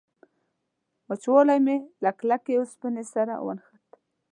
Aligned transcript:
وچولی 1.09 1.59
مې 1.65 1.77
له 2.03 2.11
کلکې 2.19 2.53
اوسپنې 2.61 3.03
سره 3.13 3.33
ونښت. 3.45 3.89